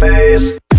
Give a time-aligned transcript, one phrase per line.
[0.00, 0.69] Space.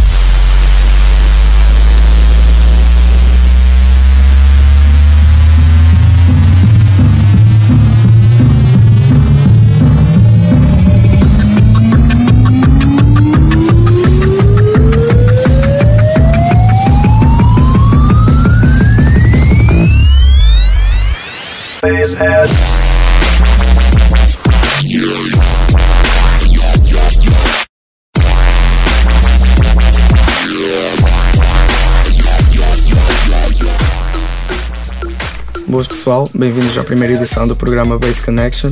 [35.81, 38.69] Boas pessoal, bem-vindos à primeira edição do programa Base Connection.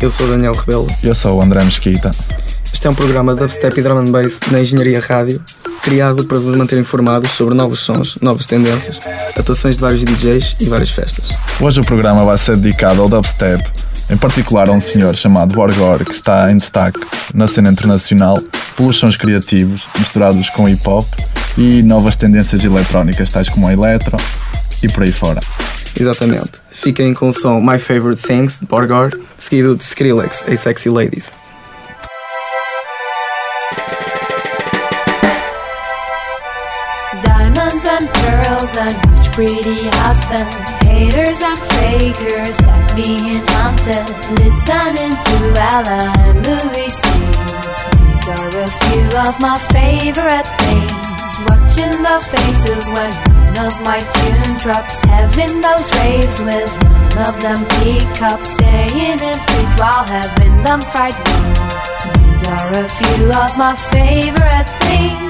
[0.00, 0.86] Eu sou Daniel Rebelo.
[1.02, 2.10] Eu sou o André Mesquita.
[2.72, 5.38] Este é um programa de dubstep e drum and bass na engenharia rádio,
[5.82, 8.98] criado para vos manter informados sobre novos sons, novas tendências,
[9.38, 11.28] atuações de vários DJs e várias festas.
[11.60, 13.62] Hoje o programa vai ser dedicado ao dubstep,
[14.08, 17.00] em particular a um senhor chamado Borgor, que está em destaque
[17.34, 18.42] na cena internacional
[18.74, 21.04] pelos sons criativos misturados com hip hop
[21.58, 24.16] e novas tendências eletrónicas, tais como a electro
[24.86, 25.40] e por aí fora.
[25.98, 26.52] Exatamente.
[26.70, 31.32] Fiquem com o som My Favorite Things de Borgore, seguido de Skrillex, A Sexy Ladies.
[37.24, 40.46] Diamonds and pearls and rich pretty husband
[40.84, 44.06] Haters and fakers that being hunted
[44.38, 45.36] Listening to
[45.72, 47.04] Ella and Louis C
[48.04, 51.06] These are a few of my favorite things
[51.48, 57.40] Watching the faces when one of my tune drops Having those raves with none of
[57.40, 63.74] them teacups Staying in feet while having them fried These are a few of my
[63.92, 65.25] favorite things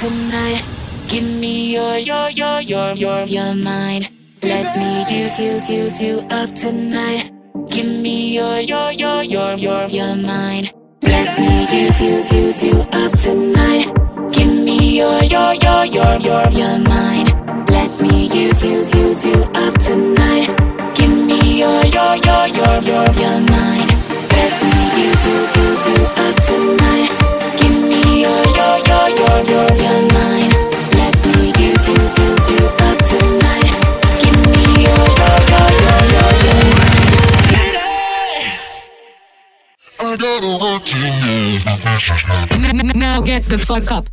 [0.00, 0.64] tonight.
[1.08, 4.10] Give me your, your, your, your, your, your mind.
[4.42, 7.30] Let me use, use, use you up tonight.
[7.68, 10.72] Give me your, your, your, your, your, your mind.
[11.02, 13.92] Let me use, use, use you up tonight.
[14.32, 17.28] Give me your, your, your, your, your, your mind.
[17.68, 20.48] Let me use, use, use you up tonight.
[20.96, 23.90] Give me your, your, your, your, your, your mind.
[24.32, 27.10] Let me use, use, use you up tonight.
[27.60, 29.79] Give me your, your, your, your, your,
[43.20, 44.08] Now get the fuck up.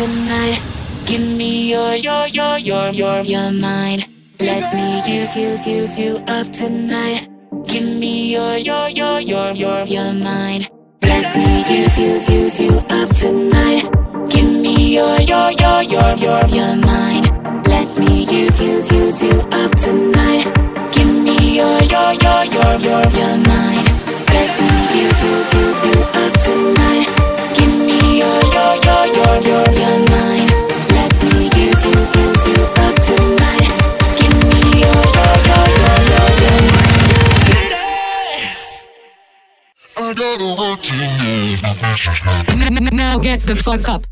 [0.00, 0.58] Tonight.
[1.04, 4.08] Give me your, your, your, your, your, your mind.
[4.40, 7.28] Let me use, use, use you up tonight.
[7.66, 10.70] Give me your, your, your, your, your, your mind.
[11.02, 13.82] Let me use, use, use you up tonight.
[14.30, 17.26] Give me your, your, your, your, your, your mind.
[17.66, 20.44] Let me use, use, use you up tonight.
[20.94, 23.49] Give me your, your, your, your, your, your mind.
[43.46, 44.06] The fuck up.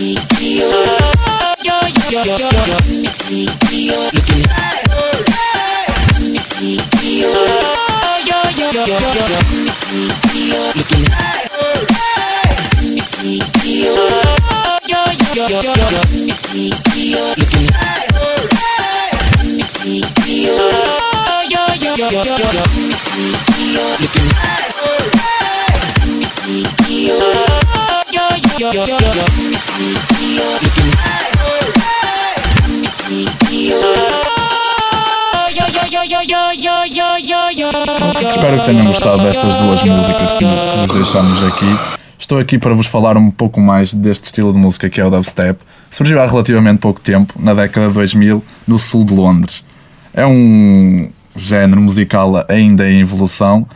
[0.00, 0.06] Yo,
[1.62, 1.76] yo,
[2.08, 2.80] yo, yo,
[28.60, 28.84] Espero
[38.58, 41.64] que tenham gostado destas duas músicas que, vos deixamos aqui.
[42.18, 45.08] Estou aqui para vos falar um pouco mais deste estilo de música que é o
[45.08, 45.58] dubstep.
[45.90, 49.64] Surgiu há relativamente pouco tempo, na década de 2000, no sul de Londres.
[50.12, 53.66] É um género musical ainda em evolução,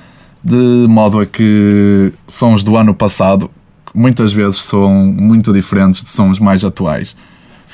[0.43, 3.51] de modo a que sons do ano passado
[3.95, 7.17] muitas vezes são muito diferentes de sons mais atuais.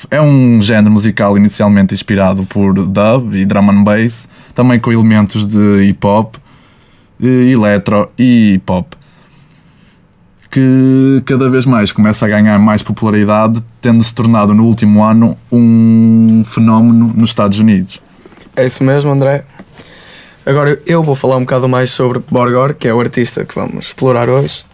[0.09, 5.45] É um género musical inicialmente inspirado por dub e drum and bass, também com elementos
[5.45, 6.35] de hip hop,
[7.21, 8.93] eh, eletro e hip hop,
[10.49, 16.43] que cada vez mais começa a ganhar mais popularidade, tendo-se tornado no último ano um
[16.45, 18.01] fenómeno nos Estados Unidos.
[18.55, 19.45] É isso mesmo, André.
[20.45, 23.85] Agora eu vou falar um bocado mais sobre Borgor, que é o artista que vamos
[23.87, 24.65] explorar hoje.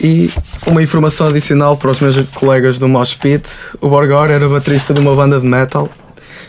[0.00, 0.30] E
[0.66, 3.48] uma informação adicional para os meus colegas do Mosh Pit:
[3.80, 5.88] o Borgor era baterista de uma banda de metal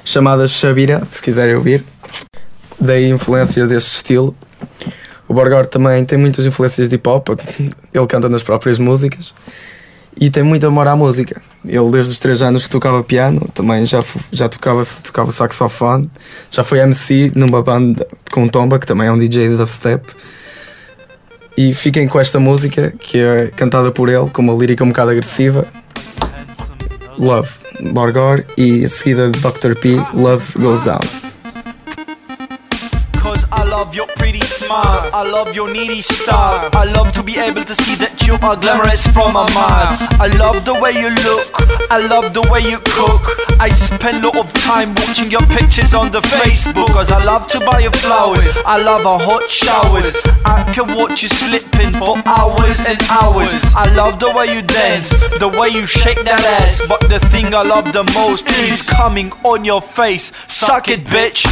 [0.06, 1.84] chamada Shabira, se quiserem ouvir.
[2.80, 4.36] Daí influência deste estilo.
[5.28, 7.30] O Borgor também tem muitas influências de hip hop,
[7.94, 9.34] ele canta nas próprias músicas
[10.20, 11.42] e tem muito amor à música.
[11.66, 16.10] Ele, desde os 3 anos que tocava piano, também já, já tocava, tocava saxofone,
[16.50, 20.06] já foi MC numa banda com Tomba, que também é um DJ de dubstep.
[21.60, 25.12] E fiquem com esta música, que é cantada por ele, com uma lírica um bocado
[25.12, 25.68] agressiva.
[27.18, 27.50] Love,
[27.92, 29.76] Borgor, e a seguida Dr.
[29.76, 31.02] P, Love Goes Down.
[34.30, 36.70] Cause I love your pretty I love your needy style.
[36.74, 39.98] I love to be able to see that you are glamorous from a mile.
[40.22, 41.50] I love the way you look,
[41.90, 43.24] I love the way you cook.
[43.60, 46.88] I spend a lot of time watching your pictures on the Facebook.
[46.90, 50.16] Cause I love to buy you flowers, I love our hot showers.
[50.46, 53.50] I can watch you slipping for hours and hours.
[53.74, 55.10] I love the way you dance,
[55.40, 56.86] the way you shake that ass.
[56.88, 60.32] But the thing I love the most is coming on your face.
[60.46, 61.46] Suck it, bitch.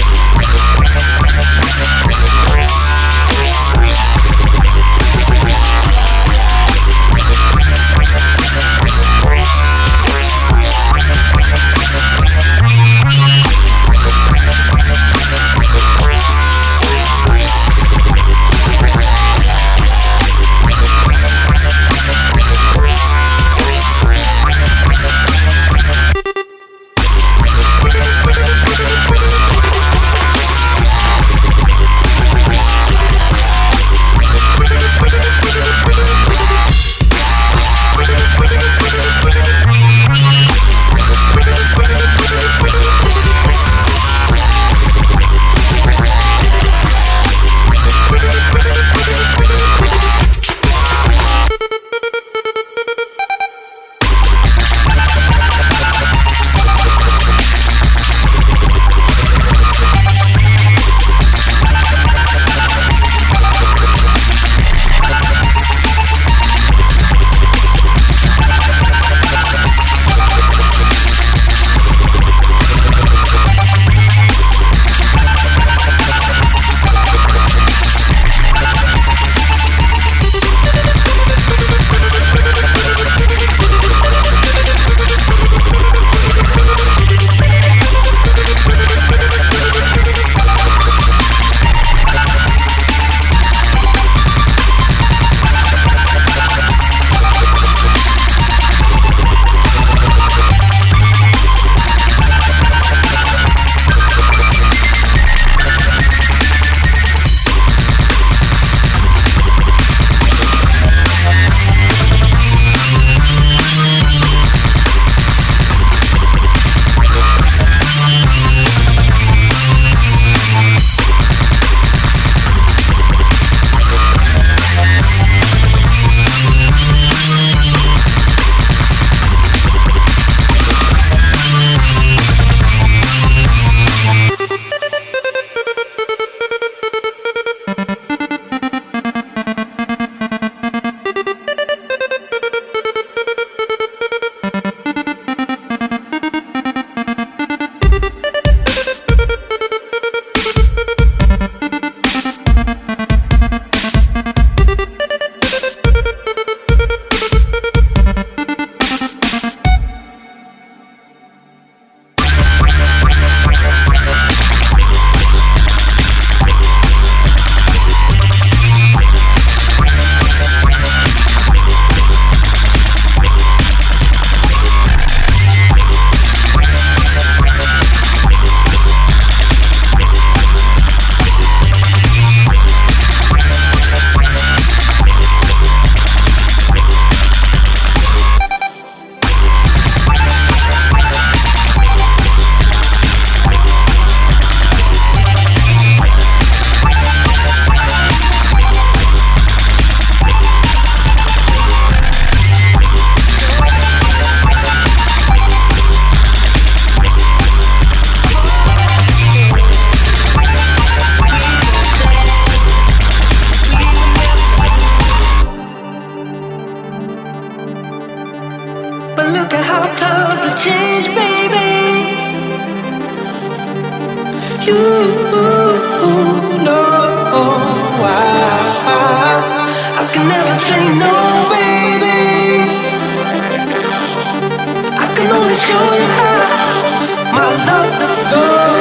[237.66, 238.77] do, do.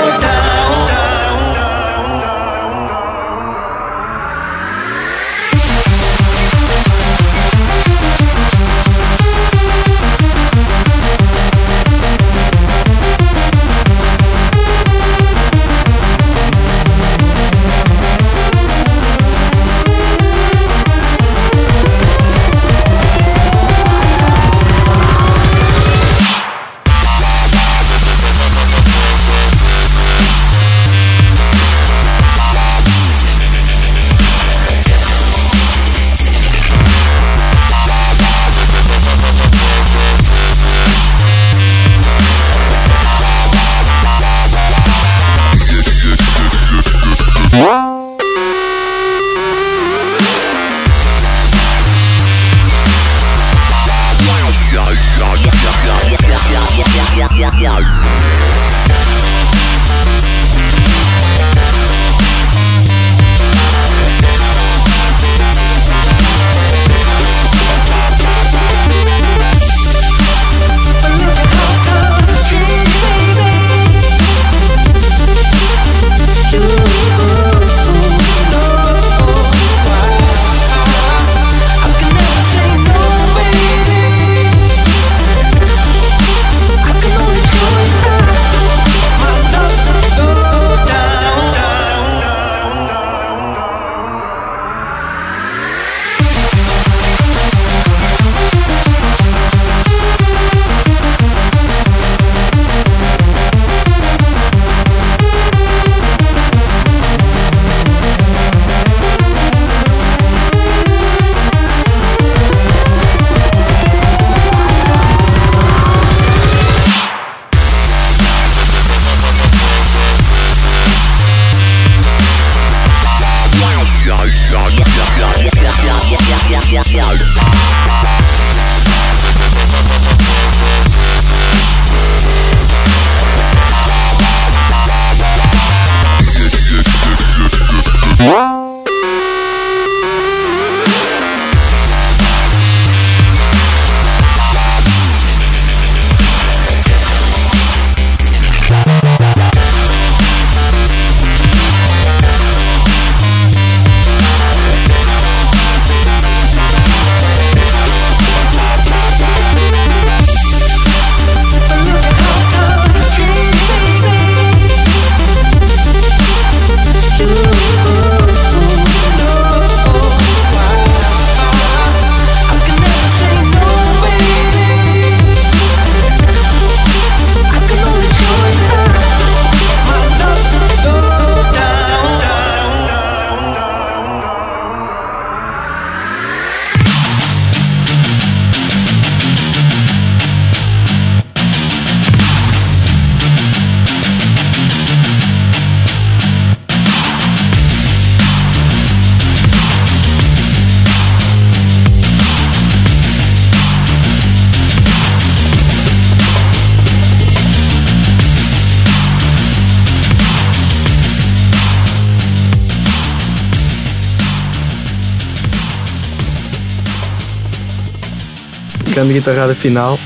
[219.06, 219.99] grande guitarrada final.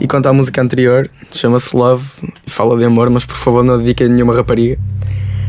[0.00, 2.04] E quanto à música anterior, chama-se Love
[2.46, 4.78] e fala de amor, mas por favor não dediquem a nenhuma rapariga.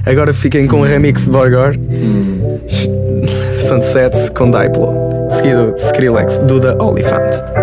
[0.06, 2.60] Agora fiquem com o remix de Borgor, hum.
[3.58, 4.94] Sunset com Diplo,
[5.32, 7.63] seguido de Skrillex, Duda Oliphant.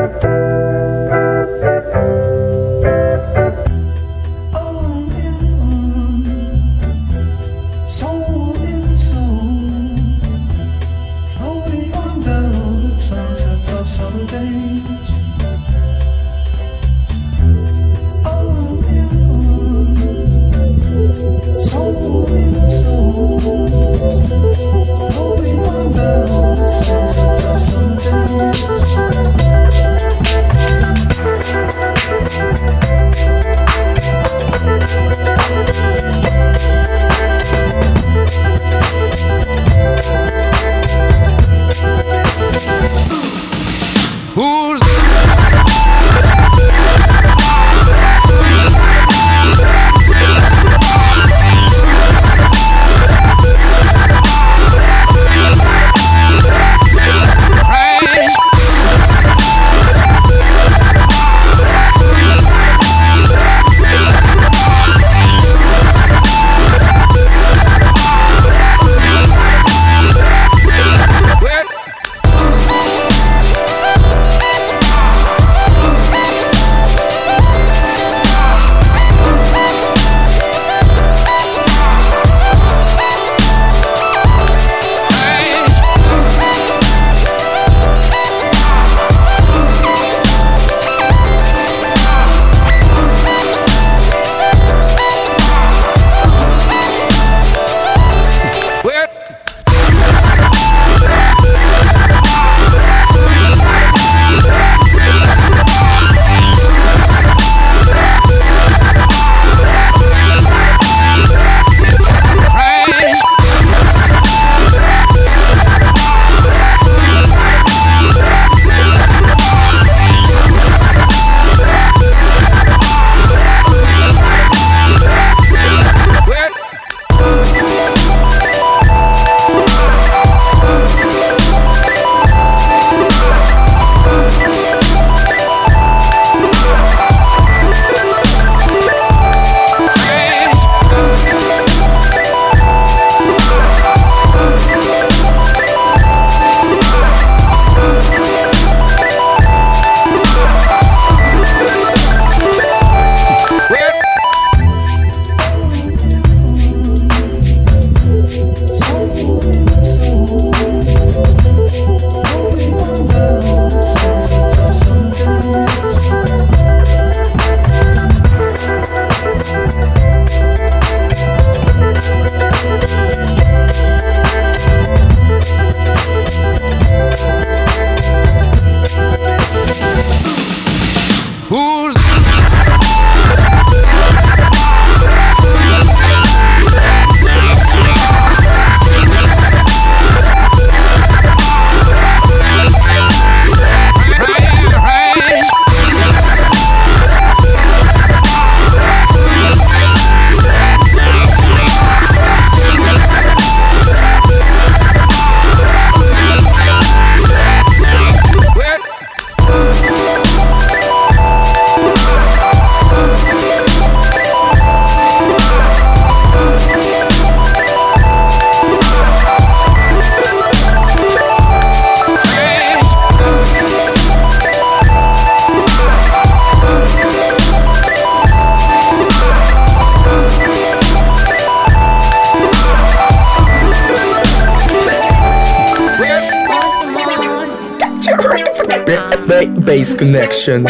[240.10, 240.64] Connection.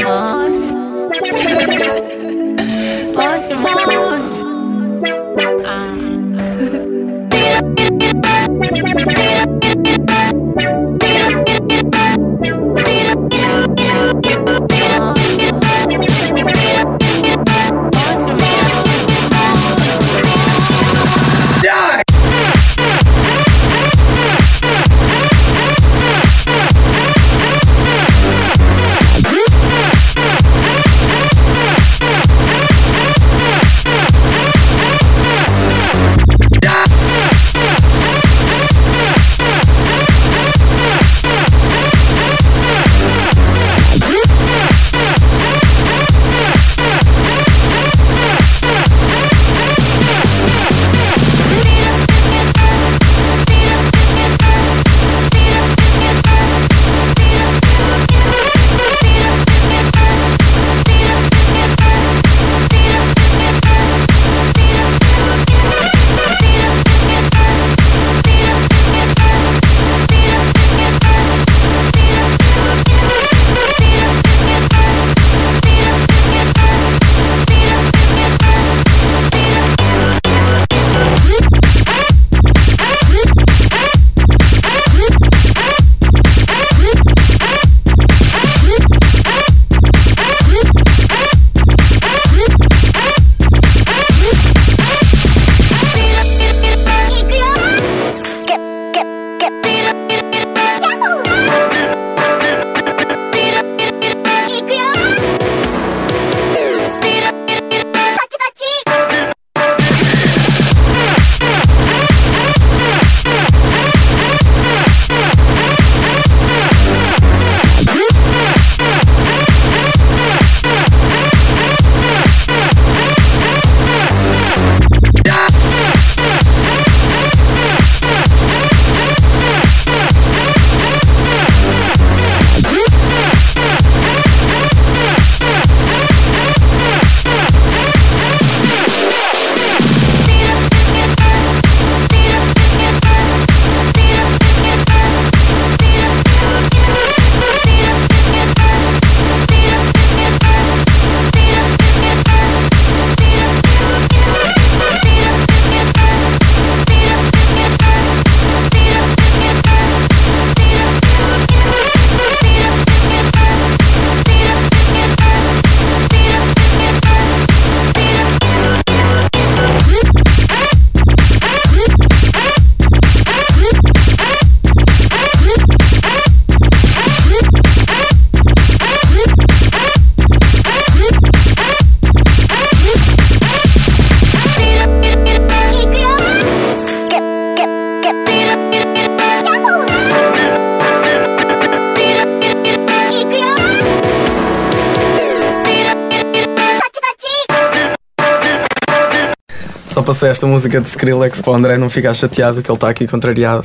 [200.20, 203.06] Passei esta música de Skrillex para o André não ficar chateado que ele está aqui
[203.06, 203.64] contrariado.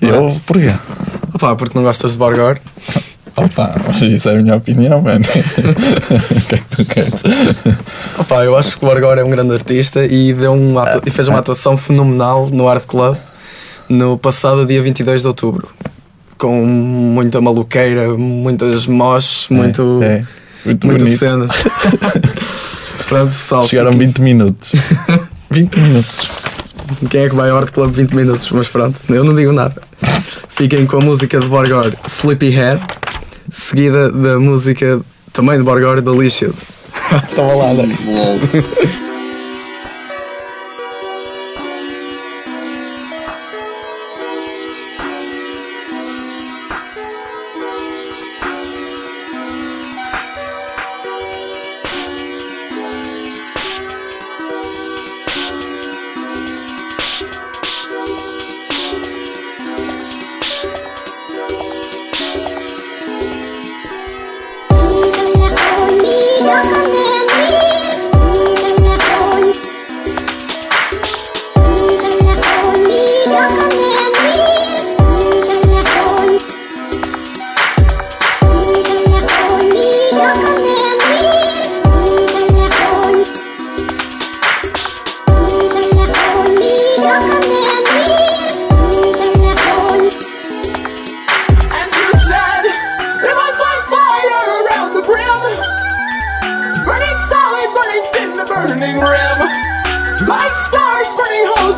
[0.00, 0.34] Eu?
[0.44, 0.74] Porquê?
[1.32, 2.58] Opá, porque não gostas de Borgor?
[3.36, 5.24] Opa, mas isso é a minha opinião, mano.
[5.24, 7.22] O que é que tu queres?
[8.18, 10.74] Opá, eu acho que o Borgor é um grande artista e, deu um
[11.06, 13.16] e fez uma atuação fenomenal no Art Club
[13.88, 15.68] no passado dia 22 de outubro.
[16.36, 20.24] Com muita maluqueira, muitas mosh, muito, É,
[20.64, 21.20] muito muitas bonito.
[21.20, 21.50] cenas.
[23.06, 23.68] Pronto, pessoal.
[23.68, 24.72] Chegaram fiquem- 20 minutos.
[25.50, 26.28] 20 minutos.
[27.10, 28.50] Quem é que vai ao Art Club 20 minutos?
[28.52, 29.82] Mas pronto, eu não digo nada.
[30.48, 32.80] Fiquem com a música de Borgor, Sleepyhead,
[33.50, 35.00] seguida da música
[35.32, 36.54] também de Borgor, Delicious.
[37.34, 37.96] Toma lá, André.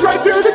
[0.03, 0.52] Right through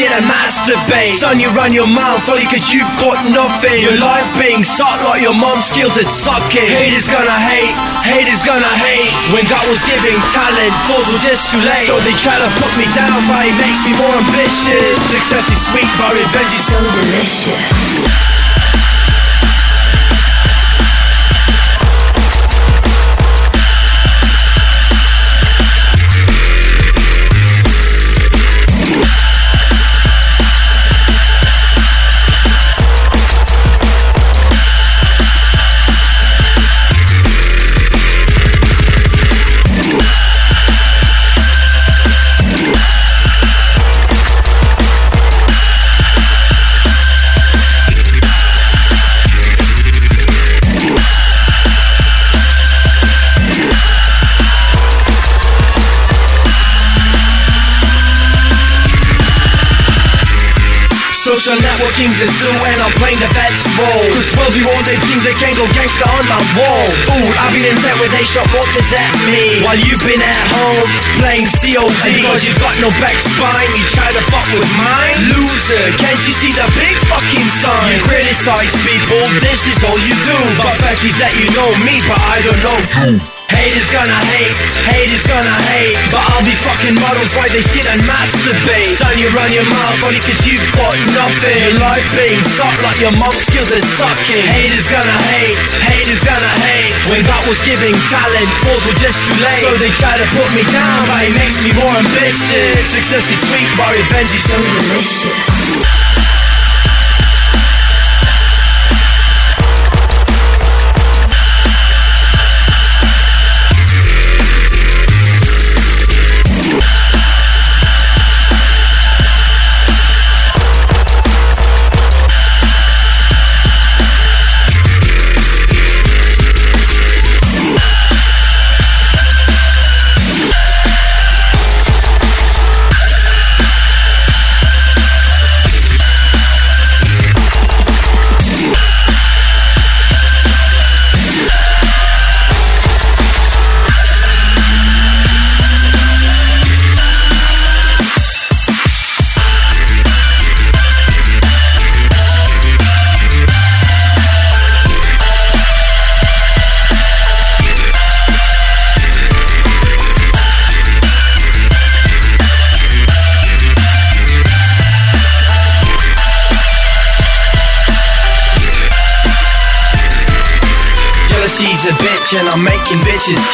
[0.00, 1.14] while and masturbate.
[1.14, 3.78] Son, you run your mouth only cause you've got nothing.
[3.82, 7.70] Your life being sucked like your mom's skills at sucking Haters gonna hate,
[8.02, 9.10] haters gonna hate.
[9.30, 11.86] When God was giving talent, fools were just too late.
[11.86, 14.98] So they try to put me down but it makes me more ambitious.
[15.14, 18.23] Success is sweet but revenge is so delicious
[61.94, 65.22] Networking's a zoo and I'm playing the vet's role Cause we'll be all they think
[65.22, 66.90] they can go gangster on my wall.
[67.06, 70.42] Fool, I've been in bed with they shot waters at me While you've been at
[70.58, 70.82] home
[71.22, 75.14] playing COD because you've got no back spine, you try to fuck with mine.
[75.38, 77.94] Loser, can't you see the big fucking sign?
[77.94, 80.38] You criticize people, this is all you do.
[80.58, 82.74] But fact is that you know me, but I don't know
[83.22, 84.54] you Haters gonna hate,
[84.90, 85.94] haters gonna hate.
[86.10, 88.98] But I'll be fucking models while they sit and masturbate?
[88.98, 91.58] Son, you run your mouth only cause you've got nothing.
[91.62, 94.44] Your life being sucked like your mom's skills at sucking.
[94.50, 96.92] Haters gonna hate, haters gonna hate.
[97.08, 99.62] When God was giving talent, fools were just too late.
[99.62, 102.82] So they try to put me down, but it makes me more ambitious.
[102.90, 105.93] Success is sweet, but revenge is so delicious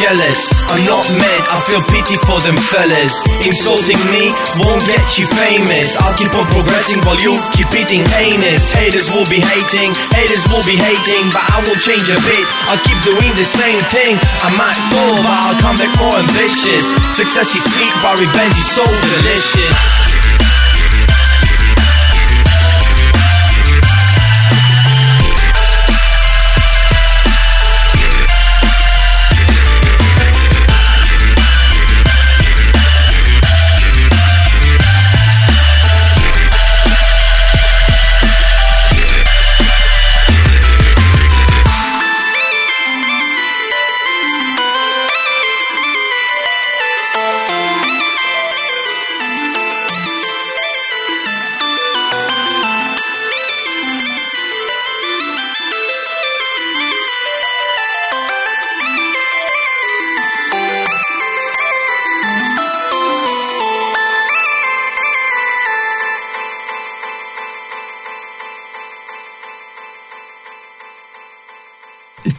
[0.01, 0.41] jealous.
[0.73, 3.13] I'm not mad, I feel pity for them fellas.
[3.45, 4.33] Insulting me
[4.65, 6.01] won't get you famous.
[6.01, 8.73] I'll keep on progressing while you keep eating anus.
[8.73, 12.45] Haters will be hating, haters will be hating, but I won't change a bit.
[12.73, 14.17] I'll keep doing the same thing.
[14.41, 16.89] I might fall, but I'll come back more ambitious.
[17.13, 20.10] Success is sweet, but revenge is so delicious.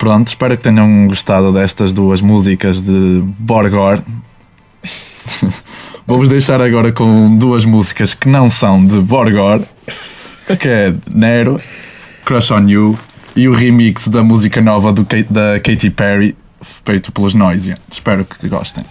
[0.02, 4.02] Pronto, espero que tenham gostado destas duas músicas de Borgor.
[6.08, 9.62] Vou-vos deixar agora com duas músicas que não são de Borgor,
[10.60, 11.62] que é Nero,
[12.26, 13.00] Crush on You
[13.36, 16.36] e o remix da música nova do, da Katy Perry,
[16.84, 17.78] feito pelos Noisia.
[17.92, 18.84] Espero que gostem.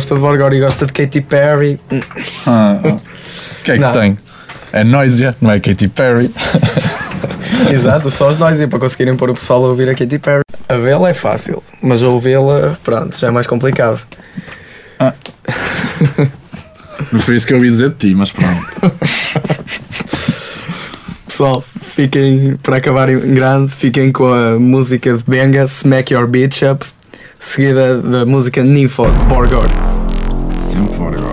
[0.00, 1.78] Gosta de Borgor e gosta de Katy Perry,
[2.46, 3.00] Ah, O
[3.62, 3.92] que é que Não.
[3.92, 4.18] tem?
[4.72, 6.30] É Noisia, não é Katy Perry.
[7.70, 10.40] exato, só os e para conseguirem pôr o pessoal a ouvir a Katy Perry.
[10.66, 14.00] A vê-la é fácil, mas a ouvi-la, pronto, já é mais complicado.
[17.12, 18.64] Não foi isso que eu ouvi dizer de ti, mas pronto.
[21.26, 21.62] Pessoal,
[21.94, 26.86] fiquem, para acabar em grande, fiquem com a música de Benga, Smack Your Bitch Up,
[27.38, 29.89] seguida da música Nympho de Borgor.
[30.70, 31.29] Simple,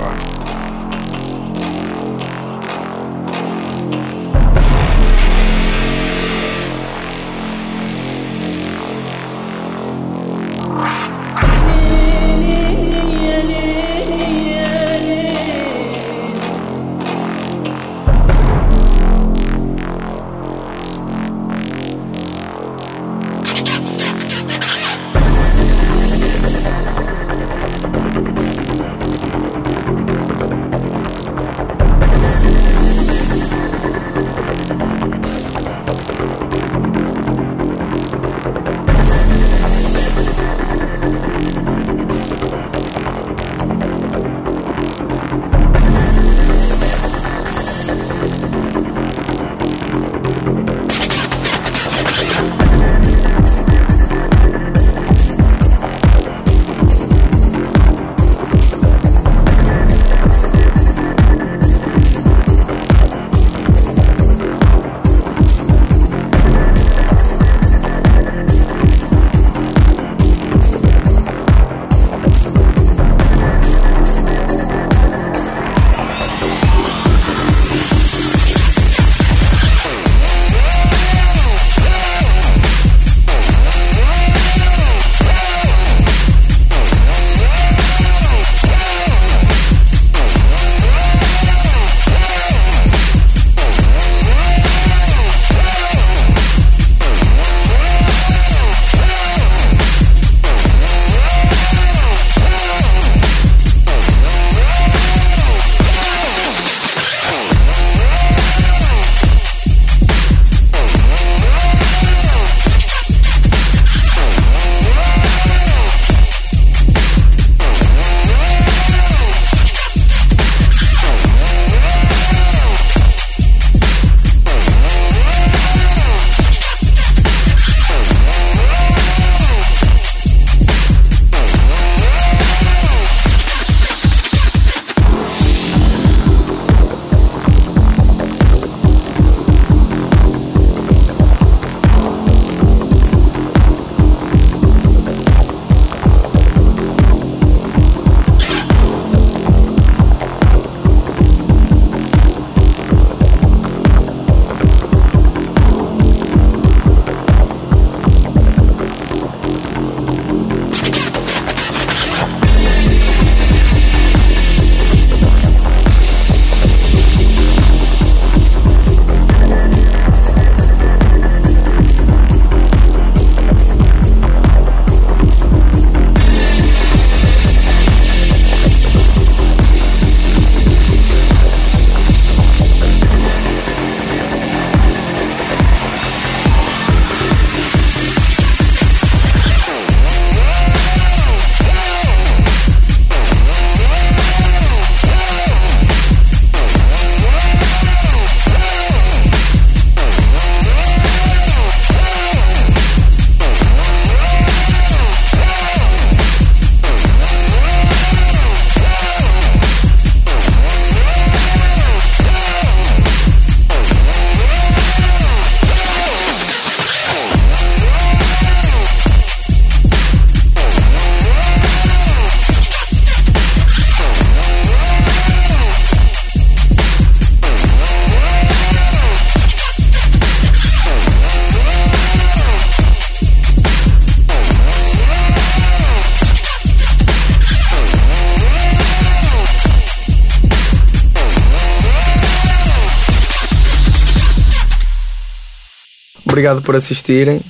[246.38, 247.42] Obrigado por assistirem.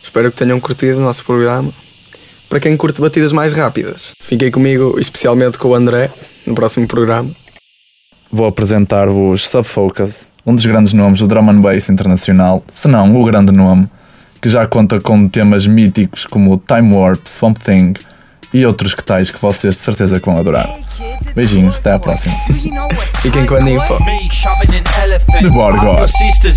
[0.00, 1.74] Espero que tenham curtido o nosso programa.
[2.48, 6.12] Para quem curte batidas mais rápidas, fiquem comigo, especialmente com o André,
[6.46, 7.34] no próximo programa.
[8.30, 13.24] Vou apresentar-vos Subfocus, um dos grandes nomes do drum and bass internacional, se não o
[13.24, 13.88] grande nome,
[14.40, 17.94] que já conta com temas míticos como Time Warp, Swamp Thing
[18.54, 20.85] e outros que tais que vocês de certeza que vão adorar.
[21.34, 22.34] Beijinhos, até à próxima.
[23.20, 23.98] Fiquem com a ninfa.
[24.00, 25.42] Me shoving an elephant.
[25.42, 25.98] The bar I'm god.
[25.98, 26.56] your sister's.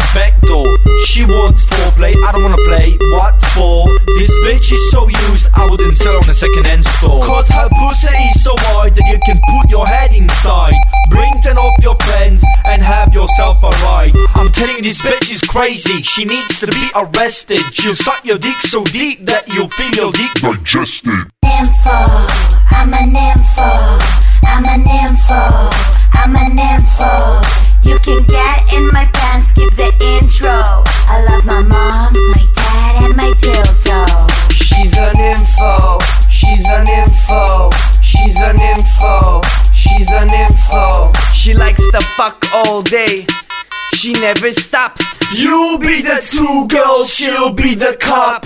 [1.05, 2.15] She wants foreplay.
[2.15, 2.97] I don't wanna play.
[3.13, 3.87] What for?
[4.17, 5.49] This bitch is so used.
[5.53, 7.21] I wouldn't sell on a second-hand store.
[7.23, 10.75] Cause her pussy is so wide that you can put your head inside.
[11.09, 14.13] Bring ten of your friends and have yourself a ride.
[14.35, 16.01] I'm telling you, this bitch is crazy.
[16.03, 17.61] She needs to be arrested.
[17.73, 21.31] She'll suck your dick so deep that you'll feel your dick digested.
[21.43, 21.97] nympho,
[22.71, 25.71] I'm a nympho, I'm a nympho,
[26.13, 27.43] I'm a nympho.
[27.83, 30.83] You can get in my pants, skip the intro.
[31.11, 34.29] I love my mom, my dad, and my dildo.
[34.51, 37.69] She's an info, she's an info,
[38.01, 39.41] she's an info,
[39.73, 41.11] she's an info.
[41.33, 43.25] She likes to fuck all day.
[43.93, 45.01] She never stops.
[45.33, 48.45] You be the two girls, she'll be the cop.